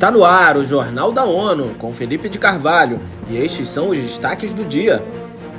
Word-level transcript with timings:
Está 0.00 0.10
no 0.10 0.24
ar 0.24 0.56
o 0.56 0.64
Jornal 0.64 1.12
da 1.12 1.26
ONU 1.26 1.74
com 1.78 1.92
Felipe 1.92 2.30
de 2.30 2.38
Carvalho 2.38 2.98
e 3.28 3.36
estes 3.36 3.68
são 3.68 3.90
os 3.90 3.98
destaques 3.98 4.50
do 4.50 4.64
dia. 4.64 5.04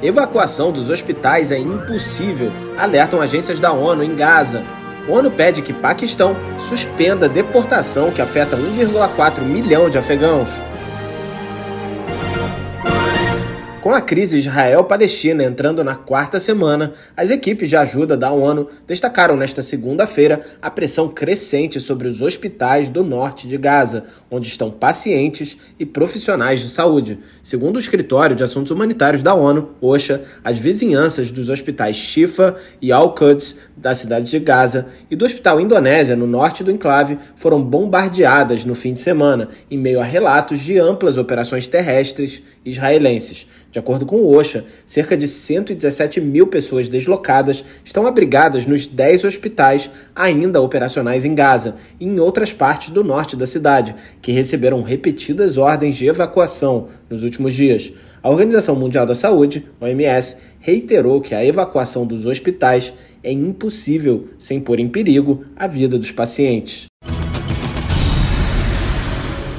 Evacuação 0.02 0.72
dos 0.72 0.90
hospitais 0.90 1.52
é 1.52 1.60
impossível, 1.60 2.52
alertam 2.76 3.22
agências 3.22 3.60
da 3.60 3.72
ONU 3.72 4.04
em 4.04 4.16
Gaza. 4.16 4.64
ONU 5.08 5.30
pede 5.30 5.62
que 5.62 5.72
Paquistão 5.72 6.36
suspenda 6.58 7.30
deportação 7.30 8.10
que 8.10 8.20
afeta 8.20 8.58
1,4 8.58 9.42
milhão 9.44 9.92
de 9.92 10.00
afegãos. 10.00 10.50
Com 13.82 13.96
a 13.96 14.00
crise 14.00 14.38
Israel-Palestina 14.38 15.44
entrando 15.44 15.84
na 15.84 15.96
quarta 15.96 16.40
semana, 16.40 16.94
as 17.18 17.32
equipes 17.32 17.68
de 17.68 17.76
ajuda 17.76 18.16
da 18.16 18.32
ONU 18.32 18.68
destacaram 18.86 19.36
nesta 19.36 19.64
segunda-feira 19.64 20.42
a 20.62 20.70
pressão 20.70 21.10
crescente 21.10 21.80
sobre 21.80 22.08
os 22.08 22.22
hospitais 22.22 22.90
do 22.90 23.04
norte 23.04 23.48
de 23.48 23.58
Gaza, 23.58 24.04
onde 24.30 24.48
estão 24.48 24.70
pacientes 24.70 25.58
e 25.80 25.86
profissionais 25.86 26.60
de 26.60 26.70
saúde. 26.70 27.18
Segundo 27.42 27.78
o 27.78 27.80
Escritório 27.80 28.36
de 28.36 28.44
Assuntos 28.44 28.72
Humanitários 28.72 29.24
da 29.24 29.34
ONU, 29.34 29.72
OSHA, 29.82 30.22
as 30.44 30.60
vizinhanças 30.60 31.32
dos 31.32 31.50
hospitais 31.50 31.96
Shifa 31.96 32.56
e 32.80 32.92
Al-Quds 32.92 33.58
da 33.76 33.96
cidade 33.96 34.30
de 34.30 34.38
Gaza 34.38 34.90
e 35.10 35.16
do 35.16 35.26
Hospital 35.26 35.60
Indonésia, 35.60 36.16
no 36.16 36.28
norte 36.28 36.64
do 36.64 36.70
enclave, 36.70 37.18
foram 37.36 37.60
bombardeadas 37.60 38.64
no 38.64 38.76
fim 38.76 38.94
de 38.94 39.00
semana, 39.00 39.50
em 39.72 39.78
meio 39.78 40.00
a 40.00 40.04
relatos 40.04 40.60
de 40.60 40.78
amplas 40.78 41.18
operações 41.18 41.68
terrestres 41.68 42.44
israelenses. 42.64 43.48
De 43.72 43.80
acordo 43.80 44.06
com 44.06 44.18
o 44.18 44.36
OSHA, 44.36 44.66
cerca 44.86 45.16
de 45.16 45.28
117 45.28 46.20
mil 46.20 46.48
pessoas 46.48 46.90
deslocadas 46.90 47.64
estão 47.86 48.06
abrigadas 48.06 48.66
nos 48.66 48.86
10 48.86 49.24
hospitais 49.24 49.90
ainda 50.14 50.62
operacionais 50.62 51.24
em 51.24 51.34
Gaza 51.34 51.76
e 51.98 52.06
em 52.06 52.20
outras 52.20 52.52
partes 52.52 52.90
do 52.90 53.02
norte 53.02 53.38
da 53.38 53.46
cidade, 53.46 53.96
que 54.22 54.34
receberam 54.34 54.82
repetidas 54.82 55.58
ordens 55.58 55.96
de 55.96 56.06
evacuação 56.06 56.90
nos 57.10 57.24
últimos 57.24 57.54
dias. 57.54 57.94
A 58.22 58.30
Organização 58.30 58.76
Mundial 58.76 59.06
da 59.06 59.16
Saúde, 59.16 59.66
OMS, 59.80 60.36
reiterou 60.60 61.22
que 61.22 61.34
a 61.34 61.44
evacuação 61.44 62.06
dos 62.06 62.26
hospitais 62.26 62.94
é 63.24 63.32
impossível 63.32 64.28
sem 64.38 64.60
pôr 64.60 64.80
em 64.80 64.90
perigo 64.90 65.46
a 65.56 65.66
vida 65.66 65.98
dos 65.98 66.12
pacientes. 66.12 66.91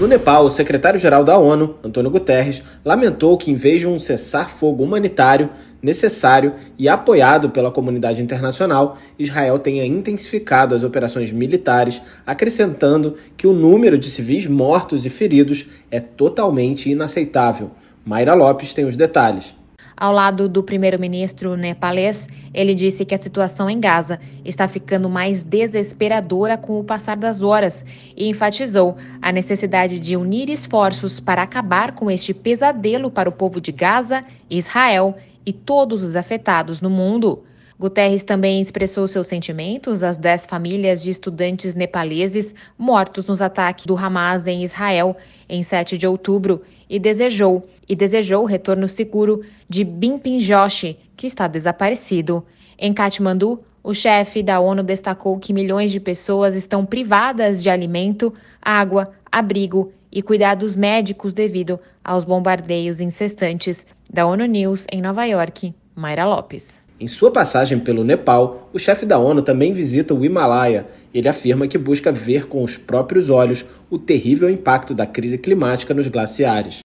No 0.03 0.09
Nepal, 0.09 0.45
o 0.45 0.51
secretário-geral 0.51 1.23
da 1.23 1.39
ONU, 1.39 1.77
Antônio 1.81 2.11
Guterres, 2.11 2.61
lamentou 2.85 3.39
que, 3.39 3.53
em 3.53 3.55
vez 3.55 3.83
de 3.83 3.87
um 3.87 4.01
cessar-fogo 4.01 4.83
humanitário 4.83 5.49
necessário 5.81 6.55
e 6.77 6.89
apoiado 6.89 7.51
pela 7.51 7.71
comunidade 7.71 8.21
internacional, 8.21 8.99
Israel 9.17 9.61
tenha 9.61 9.87
intensificado 9.87 10.75
as 10.75 10.83
operações 10.83 11.31
militares, 11.31 12.03
acrescentando 12.27 13.15
que 13.37 13.47
o 13.47 13.53
número 13.53 13.97
de 13.97 14.11
civis 14.11 14.45
mortos 14.45 15.07
e 15.07 15.09
feridos 15.09 15.69
é 15.89 16.01
totalmente 16.01 16.91
inaceitável. 16.91 17.71
Mayra 18.05 18.35
Lopes 18.35 18.75
tem 18.75 18.85
os 18.85 18.97
detalhes. 18.97 19.55
Ao 19.97 20.13
lado 20.13 20.49
do 20.49 20.63
primeiro-ministro 20.63 21.57
nepalês, 21.57 22.29
ele 22.53 22.75
disse 22.75 23.05
que 23.05 23.15
a 23.15 23.19
situação 23.19 23.69
em 23.69 23.79
Gaza 23.79 24.19
está 24.45 24.67
ficando 24.67 25.09
mais 25.09 25.43
desesperadora 25.43 26.57
com 26.57 26.81
o 26.81 26.85
passar 26.85 27.17
das 27.17 27.43
horas 27.43 27.85
e 28.17 28.29
enfatizou 28.29 28.97
a 29.21 29.31
necessidade 29.31 29.99
de 29.99 30.17
unir 30.17 30.49
esforços 30.49 31.21
para 31.21 31.43
acabar 31.43 31.93
com 31.93 32.11
este 32.11 32.33
pesadelo 32.33 33.11
para 33.11 33.29
o 33.29 33.33
povo 33.33 33.61
de 33.61 33.73
Gaza, 33.73 34.25
Israel 34.49 35.17
e 35.45 35.53
todos 35.53 36.03
os 36.03 36.17
afetados 36.17 36.81
no 36.81 36.91
mundo. 36.91 37.45
Guterres 37.83 38.23
também 38.23 38.61
expressou 38.61 39.09
seus 39.09 39.27
sentimentos 39.27 40.05
às 40.05 40.17
dez 40.17 40.47
famílias 40.47 41.03
de 41.03 41.11
estudantes 41.11 41.75
nepaleses 41.75 42.55
mortos 42.79 43.27
nos 43.27 43.43
ataques 43.43 43.87
do 43.87 43.97
Hamas 43.97 44.47
em 44.47 44.63
Israel 44.63 45.17
em 45.49 45.65
7 45.65 45.99
de 45.99 46.07
outubro 46.07 46.63
e 46.89 47.01
desejou 47.01 47.61
e 47.89 47.97
desejou 47.97 48.45
o 48.45 48.47
retorno 48.47 48.87
seguro 48.87 49.43
de 49.69 49.83
Bimpin 49.83 50.39
Joshi, 50.39 50.97
que 51.17 51.27
está 51.27 51.49
desaparecido. 51.49 52.47
Em 52.79 52.95
Katmandu, 52.95 53.61
o 53.83 53.93
chefe 53.93 54.45
da 54.45 54.61
ONU 54.61 54.85
destacou 54.85 55.37
que 55.41 55.53
milhões 55.53 55.91
de 55.91 55.99
pessoas 55.99 56.55
estão 56.55 56.87
privadas 56.87 57.61
de 57.61 57.69
alimento, 57.69 58.33
água, 58.63 59.11
abrigo 59.27 59.93
e 60.13 60.23
cuidados 60.23 60.77
médicos 60.77 61.35
devido 61.35 61.81
aos 62.05 62.23
bombardeios 62.23 63.01
incessantes. 63.01 63.85
Da 64.09 64.25
ONU 64.25 64.47
News 64.47 64.87
em 64.93 65.03
Nova 65.03 65.25
York, 65.25 65.75
Mayra 65.97 66.25
Lopes. 66.27 66.82
Em 67.01 67.09
sua 67.09 67.31
passagem 67.31 67.79
pelo 67.81 68.05
Nepal, 68.05 68.71
o 68.73 68.79
chefe 68.79 69.05
da 69.05 69.19
ONU 69.19 69.43
também 69.43 69.73
visita 69.73 70.15
o 70.15 70.25
Himalaia. 70.25 70.87
Ele 71.13 71.29
afirma 71.29 71.67
que 71.67 71.77
busca 71.77 72.13
ver 72.13 72.47
com 72.47 72.63
os 72.63 72.77
próprios 72.77 73.29
olhos 73.29 73.65
o 73.91 73.99
terrível 73.99 74.49
impacto 74.49 74.95
da 74.95 75.07
crise 75.07 75.37
climática 75.37 75.93
nos 75.93 76.07
glaciares. 76.07 76.79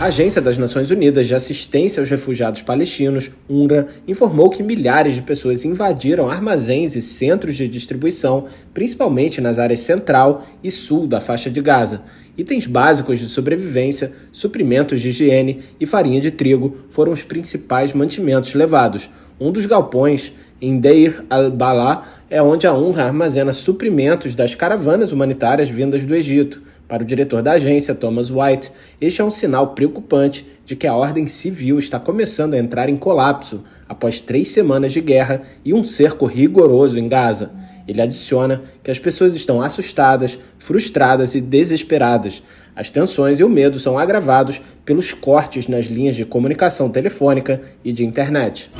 A 0.00 0.06
Agência 0.06 0.40
das 0.40 0.56
Nações 0.56 0.90
Unidas 0.90 1.26
de 1.26 1.34
Assistência 1.34 2.00
aos 2.00 2.08
Refugiados 2.08 2.62
Palestinos, 2.62 3.30
UNRWA, 3.46 3.88
informou 4.08 4.48
que 4.48 4.62
milhares 4.62 5.14
de 5.14 5.20
pessoas 5.20 5.62
invadiram 5.62 6.26
armazéns 6.26 6.96
e 6.96 7.02
centros 7.02 7.54
de 7.54 7.68
distribuição, 7.68 8.46
principalmente 8.72 9.42
nas 9.42 9.58
áreas 9.58 9.80
central 9.80 10.46
e 10.64 10.70
sul 10.70 11.06
da 11.06 11.20
faixa 11.20 11.50
de 11.50 11.60
Gaza. 11.60 12.00
Itens 12.34 12.66
básicos 12.66 13.18
de 13.18 13.26
sobrevivência, 13.26 14.10
suprimentos 14.32 15.02
de 15.02 15.10
higiene 15.10 15.60
e 15.78 15.84
farinha 15.84 16.18
de 16.18 16.30
trigo 16.30 16.78
foram 16.88 17.12
os 17.12 17.22
principais 17.22 17.92
mantimentos 17.92 18.54
levados. 18.54 19.10
Um 19.38 19.52
dos 19.52 19.66
galpões, 19.66 20.32
em 20.62 20.80
Deir 20.80 21.26
al-Balá, 21.28 22.06
é 22.30 22.40
onde 22.40 22.64
a 22.64 22.72
UNRWA 22.72 23.02
armazena 23.02 23.52
suprimentos 23.52 24.36
das 24.36 24.54
caravanas 24.54 25.10
humanitárias 25.10 25.68
vindas 25.68 26.06
do 26.06 26.14
Egito. 26.14 26.62
Para 26.86 27.02
o 27.02 27.06
diretor 27.06 27.42
da 27.42 27.52
agência, 27.52 27.92
Thomas 27.92 28.30
White, 28.30 28.70
este 29.00 29.20
é 29.20 29.24
um 29.24 29.32
sinal 29.32 29.74
preocupante 29.74 30.46
de 30.64 30.76
que 30.76 30.86
a 30.86 30.94
ordem 30.94 31.26
civil 31.26 31.76
está 31.76 31.98
começando 31.98 32.54
a 32.54 32.58
entrar 32.58 32.88
em 32.88 32.96
colapso 32.96 33.64
após 33.88 34.20
três 34.20 34.48
semanas 34.48 34.92
de 34.92 35.00
guerra 35.00 35.42
e 35.64 35.74
um 35.74 35.82
cerco 35.82 36.24
rigoroso 36.24 37.00
em 37.00 37.08
Gaza. 37.08 37.50
Ele 37.88 38.00
adiciona 38.00 38.62
que 38.84 38.90
as 38.92 39.00
pessoas 39.00 39.34
estão 39.34 39.60
assustadas, 39.60 40.38
frustradas 40.56 41.34
e 41.34 41.40
desesperadas. 41.40 42.44
As 42.76 42.92
tensões 42.92 43.40
e 43.40 43.44
o 43.44 43.48
medo 43.48 43.80
são 43.80 43.98
agravados 43.98 44.60
pelos 44.84 45.12
cortes 45.12 45.66
nas 45.66 45.86
linhas 45.86 46.14
de 46.14 46.24
comunicação 46.24 46.88
telefônica 46.88 47.60
e 47.84 47.92
de 47.92 48.06
internet. 48.06 48.70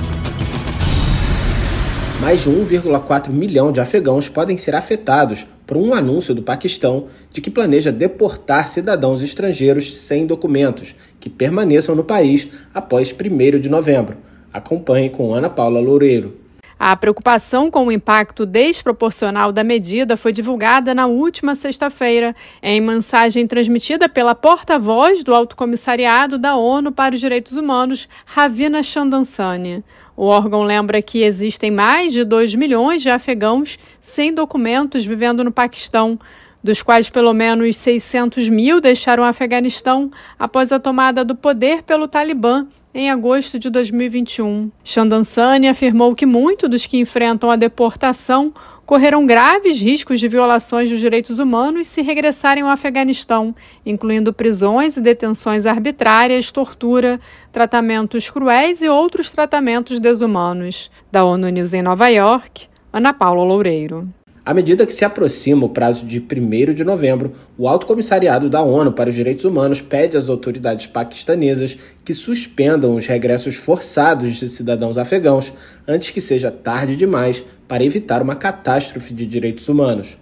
Mais 2.20 2.42
de 2.42 2.50
1,4 2.50 3.30
milhão 3.30 3.72
de 3.72 3.80
afegãos 3.80 4.28
podem 4.28 4.58
ser 4.58 4.74
afetados 4.74 5.46
por 5.66 5.78
um 5.78 5.94
anúncio 5.94 6.34
do 6.34 6.42
Paquistão 6.42 7.06
de 7.32 7.40
que 7.40 7.50
planeja 7.50 7.90
deportar 7.90 8.68
cidadãos 8.68 9.22
estrangeiros 9.22 9.96
sem 9.96 10.26
documentos 10.26 10.94
que 11.18 11.30
permaneçam 11.30 11.94
no 11.94 12.04
país 12.04 12.48
após 12.74 13.10
1 13.10 13.58
de 13.58 13.70
novembro. 13.70 14.18
Acompanhe 14.52 15.08
com 15.08 15.34
Ana 15.34 15.48
Paula 15.48 15.80
Loureiro. 15.80 16.36
A 16.82 16.96
preocupação 16.96 17.70
com 17.70 17.84
o 17.84 17.92
impacto 17.92 18.46
desproporcional 18.46 19.52
da 19.52 19.62
medida 19.62 20.16
foi 20.16 20.32
divulgada 20.32 20.94
na 20.94 21.06
última 21.06 21.54
sexta-feira, 21.54 22.34
em 22.62 22.80
mensagem 22.80 23.46
transmitida 23.46 24.08
pela 24.08 24.34
porta-voz 24.34 25.22
do 25.22 25.34
Alto 25.34 25.56
Comissariado 25.56 26.38
da 26.38 26.56
ONU 26.56 26.90
para 26.90 27.14
os 27.14 27.20
Direitos 27.20 27.52
Humanos, 27.52 28.08
Ravina 28.24 28.82
Chandansani. 28.82 29.84
O 30.16 30.24
órgão 30.24 30.62
lembra 30.62 31.02
que 31.02 31.22
existem 31.22 31.70
mais 31.70 32.14
de 32.14 32.24
2 32.24 32.54
milhões 32.54 33.02
de 33.02 33.10
afegãos 33.10 33.78
sem 34.00 34.32
documentos 34.32 35.04
vivendo 35.04 35.44
no 35.44 35.52
Paquistão, 35.52 36.18
dos 36.64 36.82
quais 36.82 37.10
pelo 37.10 37.34
menos 37.34 37.76
600 37.76 38.48
mil 38.48 38.80
deixaram 38.80 39.22
o 39.22 39.26
Afeganistão 39.26 40.10
após 40.38 40.72
a 40.72 40.80
tomada 40.80 41.26
do 41.26 41.34
poder 41.34 41.82
pelo 41.82 42.08
Talibã 42.08 42.66
em 42.94 43.10
agosto 43.10 43.58
de 43.58 43.70
2021. 43.70 44.70
Chandansani 44.82 45.68
afirmou 45.68 46.14
que 46.14 46.26
muitos 46.26 46.68
dos 46.68 46.86
que 46.86 46.98
enfrentam 46.98 47.50
a 47.50 47.56
deportação 47.56 48.52
correram 48.84 49.24
graves 49.24 49.80
riscos 49.80 50.18
de 50.18 50.26
violações 50.26 50.90
dos 50.90 50.98
direitos 50.98 51.38
humanos 51.38 51.86
se 51.86 52.02
regressarem 52.02 52.64
ao 52.64 52.68
Afeganistão, 52.68 53.54
incluindo 53.86 54.32
prisões 54.32 54.96
e 54.96 55.00
detenções 55.00 55.64
arbitrárias, 55.64 56.50
tortura, 56.50 57.20
tratamentos 57.52 58.28
cruéis 58.28 58.82
e 58.82 58.88
outros 58.88 59.30
tratamentos 59.30 60.00
desumanos. 60.00 60.90
Da 61.12 61.24
ONU 61.24 61.48
News 61.48 61.72
em 61.72 61.82
Nova 61.82 62.08
York, 62.08 62.66
Ana 62.92 63.14
Paula 63.14 63.44
Loureiro. 63.44 64.08
À 64.44 64.54
medida 64.54 64.86
que 64.86 64.92
se 64.92 65.04
aproxima 65.04 65.66
o 65.66 65.68
prazo 65.68 66.06
de 66.06 66.18
1 66.18 66.72
de 66.72 66.82
novembro, 66.82 67.34
o 67.58 67.68
Alto 67.68 67.84
Comissariado 67.84 68.48
da 68.48 68.62
ONU 68.62 68.92
para 68.92 69.10
os 69.10 69.14
Direitos 69.14 69.44
Humanos 69.44 69.82
pede 69.82 70.16
às 70.16 70.30
autoridades 70.30 70.86
paquistanesas 70.86 71.76
que 72.02 72.14
suspendam 72.14 72.94
os 72.94 73.06
regressos 73.06 73.56
forçados 73.56 74.36
de 74.36 74.48
cidadãos 74.48 74.96
afegãos 74.96 75.52
antes 75.86 76.10
que 76.10 76.22
seja 76.22 76.50
tarde 76.50 76.96
demais 76.96 77.44
para 77.68 77.84
evitar 77.84 78.22
uma 78.22 78.34
catástrofe 78.34 79.12
de 79.12 79.26
direitos 79.26 79.68
humanos. 79.68 80.16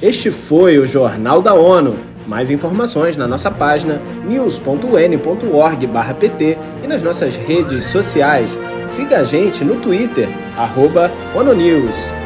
Este 0.00 0.30
foi 0.30 0.78
o 0.78 0.86
Jornal 0.86 1.42
da 1.42 1.54
ONU 1.54 2.13
Mais 2.26 2.50
informações 2.50 3.16
na 3.16 3.26
nossa 3.26 3.50
página 3.50 4.00
news.un.org/pt 4.26 6.58
e 6.82 6.86
nas 6.86 7.02
nossas 7.02 7.36
redes 7.36 7.84
sociais. 7.84 8.58
Siga 8.86 9.18
a 9.18 9.24
gente 9.24 9.62
no 9.64 9.80
Twitter, 9.80 10.28
ONONews. 11.34 12.23